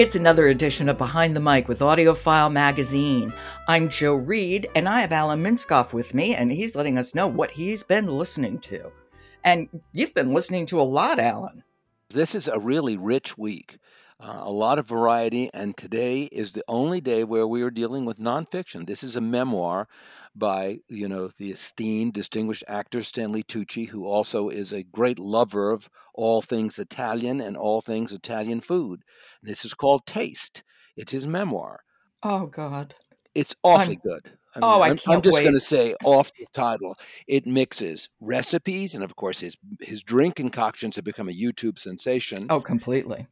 It's 0.00 0.16
another 0.16 0.48
edition 0.48 0.88
of 0.88 0.96
Behind 0.96 1.36
the 1.36 1.40
Mic 1.40 1.68
with 1.68 1.80
AudioFile 1.80 2.50
Magazine. 2.50 3.34
I'm 3.68 3.90
Jo 3.90 4.14
Reed, 4.14 4.66
and 4.74 4.88
I 4.88 5.02
have 5.02 5.12
Alan 5.12 5.44
Minskoff 5.44 5.92
with 5.92 6.14
me, 6.14 6.34
and 6.34 6.50
he's 6.50 6.74
letting 6.74 6.96
us 6.96 7.14
know 7.14 7.26
what 7.26 7.50
he's 7.50 7.82
been 7.82 8.06
listening 8.06 8.60
to. 8.60 8.90
And 9.44 9.68
you've 9.92 10.14
been 10.14 10.32
listening 10.32 10.64
to 10.66 10.80
a 10.80 10.88
lot, 10.88 11.18
Alan. 11.18 11.62
This 12.08 12.34
is 12.34 12.48
a 12.48 12.58
really 12.58 12.96
rich 12.96 13.36
week. 13.36 13.76
Uh, 14.22 14.42
a 14.42 14.50
lot 14.50 14.78
of 14.78 14.86
variety, 14.86 15.48
and 15.54 15.74
today 15.78 16.24
is 16.24 16.52
the 16.52 16.64
only 16.68 17.00
day 17.00 17.24
where 17.24 17.46
we 17.46 17.62
are 17.62 17.70
dealing 17.70 18.04
with 18.04 18.18
nonfiction. 18.18 18.86
This 18.86 19.02
is 19.02 19.16
a 19.16 19.20
memoir 19.20 19.88
by 20.34 20.80
you 20.88 21.08
know 21.08 21.30
the 21.38 21.50
esteemed, 21.50 22.12
distinguished 22.12 22.64
actor 22.68 23.02
Stanley 23.02 23.42
Tucci, 23.42 23.88
who 23.88 24.04
also 24.04 24.50
is 24.50 24.74
a 24.74 24.82
great 24.82 25.18
lover 25.18 25.70
of 25.70 25.88
all 26.12 26.42
things 26.42 26.78
Italian 26.78 27.40
and 27.40 27.56
all 27.56 27.80
things 27.80 28.12
Italian 28.12 28.60
food. 28.60 29.00
This 29.42 29.64
is 29.64 29.72
called 29.72 30.04
Taste. 30.04 30.64
It's 30.96 31.12
his 31.12 31.26
memoir. 31.26 31.80
Oh 32.22 32.44
God, 32.44 32.94
it's 33.34 33.54
awfully 33.62 33.98
I'm, 34.04 34.10
good. 34.10 34.32
I 34.54 34.58
mean, 34.58 34.64
oh, 34.64 34.80
I 34.82 34.88
I'm, 34.88 34.96
can't 34.98 35.16
I'm 35.16 35.22
just 35.22 35.40
going 35.40 35.54
to 35.54 35.60
say 35.60 35.94
off 36.04 36.30
the 36.34 36.44
title, 36.52 36.94
it 37.26 37.46
mixes 37.46 38.10
recipes, 38.20 38.94
and 38.94 39.02
of 39.02 39.16
course 39.16 39.40
his 39.40 39.56
his 39.80 40.02
drink 40.02 40.34
concoctions 40.34 40.96
have 40.96 41.06
become 41.06 41.30
a 41.30 41.32
YouTube 41.32 41.78
sensation. 41.78 42.44
Oh, 42.50 42.60
completely. 42.60 43.26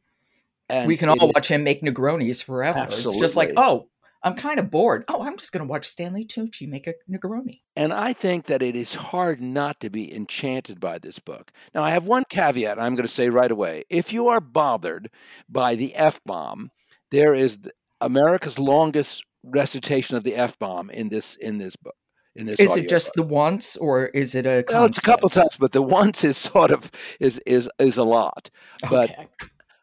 And 0.69 0.87
we 0.87 0.97
can 0.97 1.09
all 1.09 1.29
is, 1.29 1.33
watch 1.33 1.49
him 1.49 1.63
make 1.63 1.81
Negronis 1.81 2.43
forever. 2.43 2.79
Absolutely. 2.79 3.13
It's 3.13 3.21
just 3.21 3.35
like, 3.35 3.53
oh, 3.57 3.87
I'm 4.21 4.35
kind 4.35 4.59
of 4.59 4.69
bored. 4.69 5.05
Oh, 5.07 5.21
I'm 5.21 5.37
just 5.37 5.51
going 5.51 5.65
to 5.65 5.69
watch 5.69 5.87
Stanley 5.87 6.25
Tucci 6.25 6.67
make 6.67 6.87
a 6.87 6.93
Negroni. 7.09 7.61
And 7.75 7.93
I 7.93 8.13
think 8.13 8.47
that 8.47 8.61
it 8.61 8.75
is 8.75 8.93
hard 8.93 9.41
not 9.41 9.79
to 9.79 9.89
be 9.89 10.13
enchanted 10.13 10.79
by 10.79 10.99
this 10.99 11.19
book. 11.19 11.51
Now, 11.73 11.83
I 11.83 11.91
have 11.91 12.05
one 12.05 12.23
caveat 12.29 12.79
I'm 12.79 12.95
going 12.95 13.07
to 13.07 13.13
say 13.13 13.29
right 13.29 13.51
away. 13.51 13.83
If 13.89 14.11
you 14.11 14.27
are 14.27 14.41
bothered 14.41 15.09
by 15.47 15.75
the 15.75 15.95
F 15.95 16.19
bomb, 16.25 16.69
there 17.11 17.33
is 17.33 17.59
America's 18.01 18.59
longest 18.59 19.23
recitation 19.43 20.17
of 20.17 20.23
the 20.23 20.35
F 20.35 20.59
bomb 20.59 20.89
in 20.89 21.09
this 21.09 21.35
in 21.35 21.57
this 21.57 21.75
book. 21.75 21.95
In 22.35 22.45
this 22.45 22.59
is 22.59 22.75
it 22.77 22.89
just 22.89 23.13
book. 23.15 23.27
the 23.27 23.33
once, 23.33 23.77
or 23.77 24.07
is 24.07 24.35
it 24.35 24.45
a? 24.45 24.63
Well, 24.69 24.85
it's 24.85 24.97
a 24.97 25.01
couple 25.01 25.29
times, 25.29 25.55
but 25.59 25.71
the 25.71 25.81
once 25.81 26.23
is 26.23 26.37
sort 26.37 26.71
of 26.71 26.91
is 27.19 27.39
is 27.45 27.69
is 27.79 27.97
a 27.97 28.03
lot. 28.03 28.49
But 28.89 29.11
okay. 29.11 29.27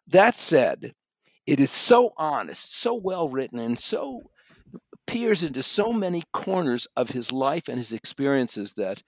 That 0.08 0.36
said, 0.36 0.92
it 1.46 1.60
is 1.60 1.70
so 1.70 2.12
honest, 2.16 2.74
so 2.76 2.94
well 2.94 3.28
written, 3.28 3.58
and 3.58 3.78
so 3.78 4.22
peers 5.06 5.42
into 5.42 5.62
so 5.62 5.92
many 5.92 6.22
corners 6.32 6.86
of 6.96 7.10
his 7.10 7.32
life 7.32 7.68
and 7.68 7.78
his 7.78 7.92
experiences 7.92 8.72
that 8.74 9.02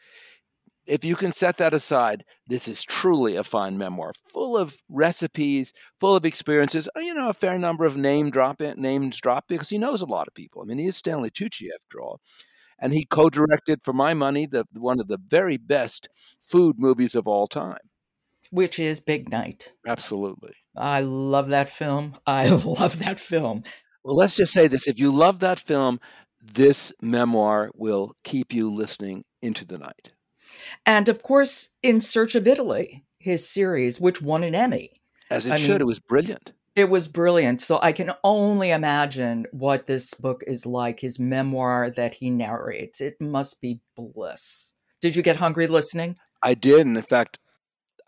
if 0.86 1.04
you 1.04 1.14
can 1.16 1.32
set 1.32 1.59
that 1.59 1.75
aside, 1.75 2.25
this 2.47 2.66
is 2.66 2.82
truly 2.82 3.36
a 3.36 3.44
fine 3.44 3.76
memoir, 3.76 4.12
full 4.32 4.56
of 4.56 4.76
recipes, 4.88 5.72
full 6.00 6.16
of 6.16 6.25
experiences. 6.25 6.88
Uh, 6.97 7.00
you 7.00 7.12
know, 7.15 7.28
a 7.28 7.34
fair 7.34 7.59
number 7.59 7.84
of 7.84 7.97
name 7.97 8.30
drop 8.30 8.60
names 8.60 9.19
drop 9.20 9.44
because 9.48 9.69
he 9.69 9.78
knows 9.78 10.00
a 10.00 10.06
lot 10.06 10.26
of 10.28 10.34
people. 10.34 10.62
I 10.62 10.65
mean, 10.65 10.78
he 10.78 10.86
is 10.86 10.97
Stanley 10.97 11.30
Tucci 11.30 11.69
after 11.75 12.00
all, 12.00 12.20
and 12.80 12.92
he 12.92 13.04
co-directed, 13.06 13.80
for 13.84 13.92
my 13.94 14.15
money, 14.15 14.47
the 14.47 14.66
one 14.75 15.00
of 15.00 15.09
the 15.09 15.19
very 15.28 15.56
best 15.59 16.09
food 16.42 16.76
movies 16.78 17.15
of 17.15 17.28
all 17.28 17.47
time 17.48 17.78
which 18.50 18.78
is 18.78 19.00
Big 19.00 19.31
Night. 19.31 19.72
Absolutely. 19.86 20.53
I 20.76 21.00
love 21.00 21.48
that 21.48 21.70
film. 21.70 22.16
I 22.26 22.48
love 22.48 22.98
that 23.00 23.19
film. 23.20 23.62
Well, 24.04 24.16
let's 24.16 24.36
just 24.36 24.53
say 24.53 24.69
this 24.69 24.86
if 24.88 24.98
you 24.98 25.10
love 25.10 25.41
that 25.41 25.59
film, 25.60 26.00
this 26.41 26.92
memoir 27.03 27.70
will 27.75 28.12
keep 28.25 28.53
you 28.53 28.72
listening 28.72 29.25
into 29.42 29.64
the 29.64 29.78
night. 29.78 30.12
And 30.86 31.09
of 31.09 31.22
course, 31.22 31.70
In 31.82 32.00
Search 32.00 32.34
of 32.34 32.47
Italy, 32.47 33.04
his 33.19 33.48
series, 33.48 34.00
which 34.00 34.22
won 34.22 34.44
an 34.44 34.54
Emmy. 34.54 35.03
As 35.30 35.47
it 35.47 35.53
I 35.53 35.56
should, 35.56 35.72
mean, 35.72 35.80
it 35.82 35.86
was 35.86 35.98
brilliant. 36.00 36.53
It 36.75 36.88
was 36.88 37.09
brilliant. 37.09 37.60
So 37.60 37.78
I 37.82 37.92
can 37.92 38.12
only 38.22 38.70
imagine 38.70 39.47
what 39.50 39.86
this 39.86 40.15
book 40.15 40.42
is 40.47 40.65
like, 40.65 41.00
his 41.00 41.19
memoir 41.19 41.91
that 41.91 42.15
he 42.15 42.30
narrates. 42.30 43.00
It 43.00 43.16
must 43.20 43.60
be 43.60 43.80
bliss. 43.97 44.75
Did 45.00 45.16
you 45.16 45.22
get 45.22 45.36
hungry 45.36 45.66
listening? 45.66 46.16
I 46.42 46.54
did. 46.54 46.86
And 46.86 46.97
in 46.97 47.03
fact, 47.03 47.38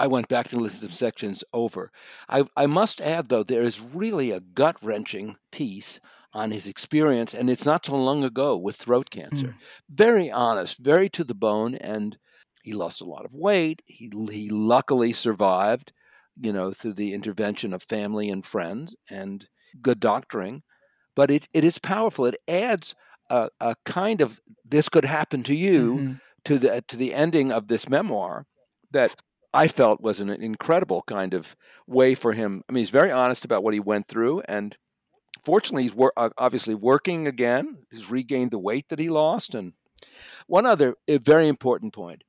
I 0.00 0.06
went 0.06 0.28
back 0.28 0.48
to 0.48 0.56
listen 0.56 0.88
to 0.88 0.94
sections 0.94 1.44
over. 1.52 1.92
I, 2.26 2.44
I 2.56 2.64
must 2.64 3.02
add, 3.02 3.28
though, 3.28 3.42
there 3.42 3.60
is 3.60 3.80
really 3.80 4.30
a 4.30 4.40
gut 4.40 4.76
wrenching 4.82 5.36
piece 5.52 6.00
on 6.32 6.50
his 6.50 6.66
experience, 6.66 7.34
and 7.34 7.50
it's 7.50 7.66
not 7.66 7.84
so 7.84 7.96
long 7.96 8.24
ago 8.24 8.56
with 8.56 8.76
throat 8.76 9.10
cancer. 9.10 9.48
Mm. 9.48 9.54
Very 9.90 10.30
honest, 10.30 10.78
very 10.78 11.10
to 11.10 11.22
the 11.22 11.34
bone, 11.34 11.74
and 11.74 12.16
he 12.62 12.72
lost 12.72 13.02
a 13.02 13.04
lot 13.04 13.26
of 13.26 13.34
weight. 13.34 13.82
He, 13.84 14.10
he 14.30 14.48
luckily 14.48 15.12
survived, 15.12 15.92
you 16.40 16.52
know, 16.52 16.72
through 16.72 16.94
the 16.94 17.12
intervention 17.12 17.74
of 17.74 17.82
family 17.82 18.30
and 18.30 18.42
friends 18.42 18.96
and 19.10 19.46
good 19.82 20.00
doctoring. 20.00 20.62
But 21.14 21.30
it, 21.30 21.46
it 21.52 21.62
is 21.62 21.78
powerful. 21.78 22.24
It 22.24 22.40
adds 22.48 22.94
a, 23.28 23.50
a 23.60 23.74
kind 23.84 24.22
of 24.22 24.40
this 24.64 24.88
could 24.88 25.04
happen 25.04 25.42
to 25.42 25.54
you 25.54 25.94
mm-hmm. 25.94 26.12
to 26.46 26.58
the 26.58 26.82
to 26.88 26.96
the 26.96 27.12
ending 27.12 27.52
of 27.52 27.68
this 27.68 27.86
memoir 27.86 28.46
that 28.92 29.14
I 29.52 29.68
felt 29.68 30.00
was 30.00 30.20
an 30.20 30.30
incredible 30.30 31.02
kind 31.06 31.34
of 31.34 31.56
way 31.86 32.14
for 32.14 32.32
him. 32.32 32.62
I 32.68 32.72
mean, 32.72 32.82
he's 32.82 32.90
very 32.90 33.10
honest 33.10 33.44
about 33.44 33.64
what 33.64 33.74
he 33.74 33.80
went 33.80 34.06
through, 34.06 34.42
and 34.48 34.76
fortunately, 35.44 35.84
he's 35.84 35.94
wor- 35.94 36.12
obviously 36.16 36.74
working 36.74 37.26
again. 37.26 37.78
He's 37.90 38.10
regained 38.10 38.52
the 38.52 38.58
weight 38.58 38.88
that 38.88 38.98
he 38.98 39.08
lost. 39.08 39.54
And 39.54 39.72
one 40.46 40.66
other 40.66 40.94
very 41.08 41.48
important 41.48 41.92
point 41.92 42.22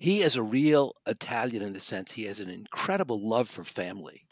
he 0.00 0.22
is 0.22 0.34
a 0.34 0.42
real 0.42 0.94
Italian 1.06 1.62
in 1.62 1.74
the 1.74 1.80
sense 1.80 2.10
he 2.10 2.24
has 2.24 2.40
an 2.40 2.48
incredible 2.48 3.28
love 3.28 3.50
for 3.50 3.62
family, 3.62 4.26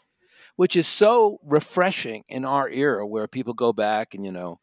which 0.55 0.75
is 0.75 0.87
so 0.87 1.39
refreshing 1.43 2.23
in 2.27 2.43
our 2.43 2.67
era 2.67 3.05
where 3.05 3.27
people 3.27 3.53
go 3.53 3.71
back 3.71 4.15
and, 4.15 4.25
you 4.25 4.31
know, 4.31 4.59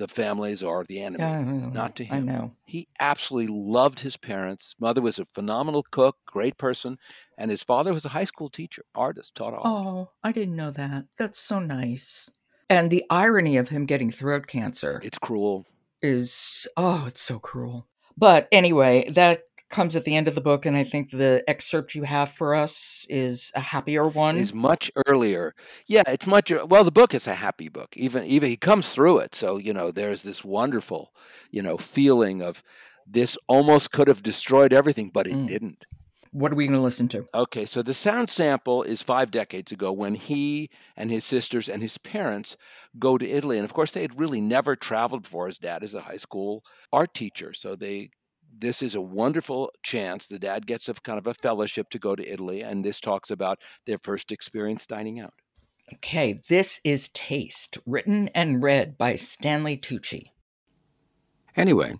the 0.00 0.08
families 0.08 0.62
are 0.62 0.82
the 0.84 0.98
enemy, 0.98 1.22
yeah, 1.22 1.68
not 1.72 1.94
to 1.96 2.04
him. 2.04 2.16
I 2.16 2.20
know. 2.20 2.52
He 2.64 2.88
absolutely 3.00 3.54
loved 3.54 4.00
his 4.00 4.16
parents. 4.16 4.74
Mother 4.80 5.02
was 5.02 5.18
a 5.18 5.26
phenomenal 5.26 5.84
cook, 5.90 6.16
great 6.24 6.56
person, 6.56 6.96
and 7.36 7.50
his 7.50 7.62
father 7.62 7.92
was 7.92 8.06
a 8.06 8.08
high 8.08 8.24
school 8.24 8.48
teacher, 8.48 8.82
artist, 8.94 9.34
taught 9.34 9.52
art. 9.52 9.62
Oh, 9.62 10.10
I 10.24 10.32
didn't 10.32 10.56
know 10.56 10.70
that. 10.70 11.04
That's 11.18 11.38
so 11.38 11.58
nice. 11.58 12.30
And 12.70 12.90
the 12.90 13.04
irony 13.10 13.58
of 13.58 13.68
him 13.68 13.84
getting 13.84 14.10
throat 14.10 14.46
cancer. 14.46 15.00
It's 15.04 15.18
cruel. 15.18 15.66
Is 16.00 16.66
oh, 16.78 17.04
it's 17.06 17.20
so 17.20 17.38
cruel. 17.38 17.86
But 18.16 18.48
anyway, 18.50 19.10
that 19.10 19.42
comes 19.70 19.96
at 19.96 20.04
the 20.04 20.16
end 20.16 20.28
of 20.28 20.34
the 20.34 20.40
book, 20.40 20.66
and 20.66 20.76
I 20.76 20.84
think 20.84 21.10
the 21.10 21.42
excerpt 21.48 21.94
you 21.94 22.02
have 22.02 22.30
for 22.30 22.54
us 22.54 23.06
is 23.08 23.52
a 23.54 23.60
happier 23.60 24.08
one. 24.08 24.36
Is 24.36 24.52
much 24.52 24.90
earlier. 25.06 25.54
Yeah, 25.86 26.02
it's 26.06 26.26
much 26.26 26.52
well. 26.66 26.84
The 26.84 26.92
book 26.92 27.14
is 27.14 27.26
a 27.26 27.34
happy 27.34 27.68
book. 27.68 27.96
Even 27.96 28.24
even 28.24 28.50
he 28.50 28.56
comes 28.56 28.88
through 28.88 29.18
it, 29.18 29.34
so 29.34 29.56
you 29.56 29.72
know 29.72 29.90
there's 29.90 30.22
this 30.22 30.44
wonderful, 30.44 31.12
you 31.50 31.62
know, 31.62 31.76
feeling 31.78 32.42
of 32.42 32.62
this 33.06 33.38
almost 33.48 33.92
could 33.92 34.08
have 34.08 34.22
destroyed 34.22 34.72
everything, 34.72 35.10
but 35.12 35.26
it 35.26 35.34
mm. 35.34 35.48
didn't. 35.48 35.84
What 36.32 36.52
are 36.52 36.54
we 36.54 36.66
going 36.66 36.78
to 36.78 36.82
listen 36.82 37.08
to? 37.08 37.26
Okay, 37.34 37.66
so 37.66 37.82
the 37.82 37.92
sound 37.92 38.30
sample 38.30 38.84
is 38.84 39.02
five 39.02 39.32
decades 39.32 39.72
ago 39.72 39.90
when 39.90 40.14
he 40.14 40.70
and 40.96 41.10
his 41.10 41.24
sisters 41.24 41.68
and 41.68 41.82
his 41.82 41.98
parents 41.98 42.56
go 43.00 43.18
to 43.18 43.28
Italy. 43.28 43.58
And 43.58 43.64
of 43.64 43.72
course, 43.72 43.90
they 43.90 44.02
had 44.02 44.18
really 44.18 44.40
never 44.40 44.76
traveled 44.76 45.24
before. 45.24 45.46
His 45.46 45.58
dad 45.58 45.82
is 45.82 45.96
a 45.96 46.00
high 46.00 46.18
school 46.18 46.62
art 46.92 47.14
teacher. 47.14 47.52
So 47.52 47.74
they 47.74 48.10
this 48.58 48.82
is 48.82 48.94
a 48.94 49.00
wonderful 49.00 49.70
chance. 49.82 50.26
The 50.26 50.38
dad 50.38 50.66
gets 50.66 50.88
a 50.88 50.94
kind 50.94 51.18
of 51.18 51.26
a 51.26 51.34
fellowship 51.34 51.90
to 51.90 51.98
go 51.98 52.16
to 52.16 52.32
Italy, 52.32 52.62
and 52.62 52.84
this 52.84 53.00
talks 53.00 53.30
about 53.30 53.60
their 53.86 53.98
first 53.98 54.32
experience 54.32 54.86
dining 54.86 55.20
out. 55.20 55.34
Okay, 55.94 56.40
this 56.48 56.80
is 56.84 57.08
Taste, 57.08 57.78
written 57.86 58.28
and 58.28 58.62
read 58.62 58.96
by 58.96 59.16
Stanley 59.16 59.76
Tucci. 59.76 60.30
Anyway, 61.56 61.98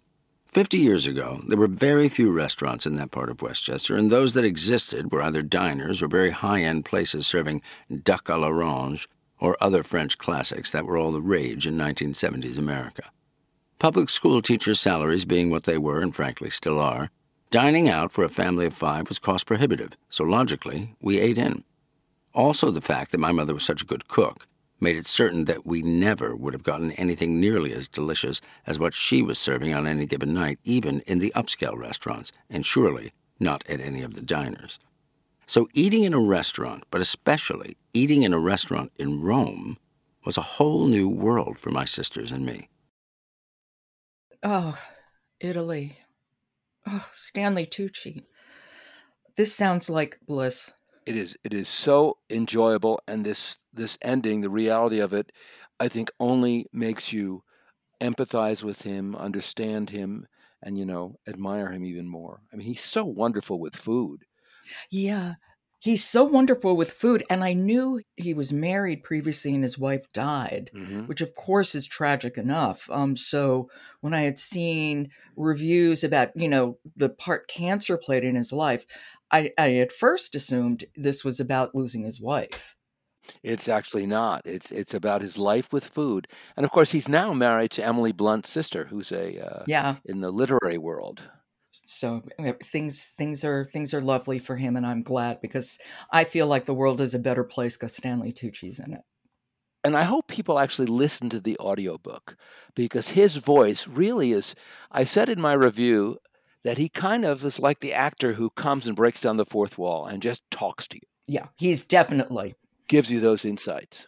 50 0.52 0.78
years 0.78 1.06
ago, 1.06 1.42
there 1.48 1.58
were 1.58 1.66
very 1.66 2.08
few 2.08 2.32
restaurants 2.32 2.86
in 2.86 2.94
that 2.94 3.10
part 3.10 3.30
of 3.30 3.42
Westchester, 3.42 3.96
and 3.96 4.10
those 4.10 4.32
that 4.34 4.44
existed 4.44 5.10
were 5.10 5.22
either 5.22 5.42
diners 5.42 6.02
or 6.02 6.08
very 6.08 6.30
high 6.30 6.62
end 6.62 6.84
places 6.84 7.26
serving 7.26 7.62
duck 8.02 8.26
à 8.26 8.38
l'orange 8.38 9.06
or 9.38 9.56
other 9.60 9.82
French 9.82 10.18
classics 10.18 10.70
that 10.70 10.84
were 10.84 10.96
all 10.96 11.12
the 11.12 11.22
rage 11.22 11.66
in 11.66 11.76
1970s 11.76 12.58
America. 12.58 13.10
Public 13.80 14.10
school 14.10 14.42
teachers' 14.42 14.78
salaries 14.78 15.24
being 15.24 15.48
what 15.48 15.64
they 15.64 15.78
were 15.78 16.02
and 16.02 16.14
frankly 16.14 16.50
still 16.50 16.78
are, 16.78 17.10
dining 17.50 17.88
out 17.88 18.12
for 18.12 18.22
a 18.22 18.28
family 18.28 18.66
of 18.66 18.74
five 18.74 19.08
was 19.08 19.18
cost 19.18 19.46
prohibitive, 19.46 19.96
so 20.10 20.22
logically, 20.22 20.94
we 21.00 21.18
ate 21.18 21.38
in. 21.38 21.64
Also, 22.34 22.70
the 22.70 22.82
fact 22.82 23.10
that 23.10 23.20
my 23.20 23.32
mother 23.32 23.54
was 23.54 23.62
such 23.62 23.80
a 23.80 23.86
good 23.86 24.06
cook 24.06 24.46
made 24.80 24.96
it 24.96 25.06
certain 25.06 25.46
that 25.46 25.64
we 25.64 25.80
never 25.80 26.36
would 26.36 26.52
have 26.52 26.62
gotten 26.62 26.92
anything 26.92 27.40
nearly 27.40 27.72
as 27.72 27.88
delicious 27.88 28.42
as 28.66 28.78
what 28.78 28.92
she 28.92 29.22
was 29.22 29.38
serving 29.38 29.72
on 29.72 29.86
any 29.86 30.04
given 30.04 30.34
night, 30.34 30.58
even 30.62 31.00
in 31.06 31.18
the 31.18 31.32
upscale 31.34 31.78
restaurants, 31.78 32.32
and 32.50 32.66
surely 32.66 33.12
not 33.38 33.64
at 33.66 33.80
any 33.80 34.02
of 34.02 34.12
the 34.12 34.20
diners. 34.20 34.78
So, 35.46 35.68
eating 35.72 36.04
in 36.04 36.12
a 36.12 36.20
restaurant, 36.20 36.84
but 36.90 37.00
especially 37.00 37.78
eating 37.94 38.24
in 38.24 38.34
a 38.34 38.38
restaurant 38.38 38.92
in 38.98 39.22
Rome, 39.22 39.78
was 40.26 40.36
a 40.36 40.42
whole 40.42 40.86
new 40.86 41.08
world 41.08 41.58
for 41.58 41.70
my 41.70 41.86
sisters 41.86 42.30
and 42.30 42.44
me. 42.44 42.68
Oh, 44.42 44.80
Italy. 45.40 45.98
Oh, 46.86 47.08
Stanley 47.12 47.66
Tucci. 47.66 48.24
This 49.36 49.54
sounds 49.54 49.88
like 49.90 50.18
bliss. 50.26 50.74
It 51.06 51.16
is 51.16 51.36
it 51.44 51.52
is 51.54 51.68
so 51.68 52.18
enjoyable 52.30 53.00
and 53.06 53.24
this 53.24 53.58
this 53.72 53.98
ending, 54.02 54.40
the 54.40 54.50
reality 54.50 55.00
of 55.00 55.12
it, 55.12 55.32
I 55.78 55.88
think 55.88 56.10
only 56.20 56.66
makes 56.72 57.12
you 57.12 57.42
empathize 58.00 58.62
with 58.62 58.82
him, 58.82 59.16
understand 59.16 59.90
him, 59.90 60.26
and 60.62 60.78
you 60.78 60.86
know, 60.86 61.16
admire 61.26 61.72
him 61.72 61.84
even 61.84 62.08
more. 62.08 62.42
I 62.52 62.56
mean, 62.56 62.66
he's 62.66 62.82
so 62.84 63.04
wonderful 63.04 63.60
with 63.60 63.76
food. 63.76 64.24
Yeah. 64.90 65.34
He's 65.80 66.04
so 66.04 66.24
wonderful 66.24 66.76
with 66.76 66.90
food. 66.90 67.24
And 67.30 67.42
I 67.42 67.54
knew 67.54 68.02
he 68.16 68.34
was 68.34 68.52
married 68.52 69.02
previously 69.02 69.54
and 69.54 69.64
his 69.64 69.78
wife 69.78 70.06
died, 70.12 70.70
Mm-hmm. 70.74 71.06
which 71.06 71.20
of 71.22 71.34
course 71.34 71.74
is 71.74 71.86
tragic 71.86 72.36
enough. 72.36 72.88
Um, 72.90 73.16
so 73.16 73.70
when 74.00 74.12
I 74.14 74.22
had 74.22 74.38
seen 74.38 75.08
reviews 75.36 76.04
about, 76.04 76.30
you 76.36 76.48
know, 76.48 76.78
the 76.96 77.08
part 77.08 77.48
cancer 77.48 77.96
played 77.96 78.24
in 78.24 78.34
his 78.34 78.52
life, 78.52 78.84
I, 79.32 79.52
I 79.56 79.76
at 79.76 79.90
first 79.92 80.34
assumed 80.34 80.84
this 80.96 81.24
was 81.24 81.40
about 81.40 81.74
losing 81.74 82.02
his 82.02 82.20
wife. 82.20 82.76
It's 83.42 83.68
actually 83.68 84.06
not. 84.06 84.42
It's 84.44 84.72
it's 84.72 84.92
about 84.94 85.22
his 85.22 85.38
life 85.38 85.72
with 85.72 85.86
food, 85.86 86.26
and 86.56 86.64
of 86.64 86.72
course, 86.72 86.90
he's 86.90 87.08
now 87.08 87.32
married 87.32 87.70
to 87.72 87.84
Emily 87.84 88.12
Blunt's 88.12 88.50
sister, 88.50 88.86
who's 88.86 89.12
a 89.12 89.38
uh, 89.46 89.64
Yeah. 89.68 89.96
in 90.04 90.20
the 90.20 90.30
literary 90.32 90.78
world. 90.78 91.22
So 91.72 92.22
uh, 92.38 92.52
things 92.62 93.04
things 93.06 93.44
are 93.44 93.64
things 93.64 93.94
are 93.94 94.00
lovely 94.00 94.38
for 94.38 94.56
him, 94.56 94.76
and 94.76 94.86
I'm 94.86 95.02
glad 95.02 95.40
because 95.40 95.78
I 96.12 96.24
feel 96.24 96.46
like 96.46 96.64
the 96.64 96.74
world 96.74 97.00
is 97.00 97.14
a 97.14 97.18
better 97.18 97.44
place 97.44 97.76
because 97.76 97.94
Stanley 97.94 98.32
Tucci's 98.32 98.80
in 98.80 98.94
it. 98.94 99.02
And 99.82 99.96
I 99.96 100.02
hope 100.04 100.26
people 100.26 100.58
actually 100.58 100.88
listen 100.88 101.30
to 101.30 101.40
the 101.40 101.56
audiobook 101.58 102.36
because 102.74 103.08
his 103.08 103.36
voice 103.36 103.86
really 103.86 104.32
is. 104.32 104.54
I 104.90 105.04
said 105.04 105.28
in 105.30 105.40
my 105.40 105.54
review 105.54 106.18
that 106.64 106.76
he 106.76 106.90
kind 106.90 107.24
of 107.24 107.42
is 107.44 107.58
like 107.58 107.80
the 107.80 107.94
actor 107.94 108.34
who 108.34 108.50
comes 108.50 108.86
and 108.86 108.94
breaks 108.94 109.22
down 109.22 109.38
the 109.38 109.46
fourth 109.46 109.78
wall 109.78 110.06
and 110.06 110.22
just 110.22 110.42
talks 110.50 110.86
to 110.88 110.96
you, 110.96 111.08
Yeah, 111.26 111.46
he's 111.56 111.82
definitely 111.84 112.56
gives 112.88 113.10
you 113.10 113.20
those 113.20 113.44
insights. 113.46 114.06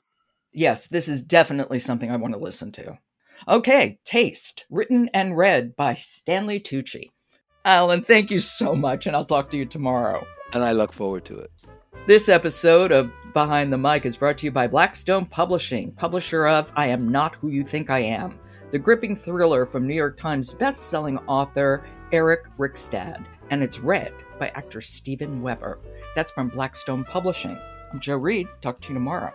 yes. 0.52 0.88
This 0.88 1.08
is 1.08 1.22
definitely 1.22 1.78
something 1.78 2.10
I 2.10 2.16
want 2.16 2.34
to 2.34 2.40
listen 2.40 2.70
to. 2.72 2.98
Okay, 3.48 3.98
Taste, 4.04 4.66
written 4.68 5.08
and 5.14 5.36
read 5.38 5.74
by 5.74 5.94
Stanley 5.94 6.60
Tucci. 6.60 7.10
Alan, 7.64 8.02
thank 8.02 8.32
you 8.32 8.40
so 8.40 8.74
much, 8.74 9.06
and 9.06 9.14
I'll 9.14 9.24
talk 9.24 9.48
to 9.50 9.56
you 9.56 9.64
tomorrow. 9.64 10.26
And 10.52 10.64
I 10.64 10.72
look 10.72 10.92
forward 10.92 11.24
to 11.26 11.38
it. 11.38 11.50
This 12.06 12.28
episode 12.28 12.90
of 12.90 13.12
Behind 13.32 13.72
the 13.72 13.78
Mic 13.78 14.04
is 14.04 14.16
brought 14.16 14.38
to 14.38 14.46
you 14.46 14.50
by 14.50 14.66
Blackstone 14.66 15.26
Publishing, 15.26 15.92
publisher 15.92 16.48
of 16.48 16.72
I 16.74 16.88
Am 16.88 17.12
Not 17.12 17.36
Who 17.36 17.48
You 17.48 17.62
Think 17.62 17.88
I 17.88 18.00
Am, 18.00 18.40
the 18.72 18.80
gripping 18.80 19.14
thriller 19.14 19.64
from 19.64 19.86
New 19.86 19.94
York 19.94 20.16
Times 20.16 20.54
best-selling 20.54 21.18
author 21.28 21.86
Eric 22.10 22.46
Rickstad, 22.58 23.24
and 23.50 23.62
it's 23.62 23.78
read 23.78 24.12
by 24.40 24.48
actor 24.48 24.80
Steven 24.80 25.40
Weber. 25.40 25.78
That's 26.16 26.32
from 26.32 26.48
Blackstone 26.48 27.04
Publishing. 27.04 27.56
I'm 27.92 28.00
Jo 28.00 28.16
Reed. 28.16 28.48
Talk 28.60 28.80
to 28.80 28.88
you 28.88 28.94
tomorrow. 28.94 29.32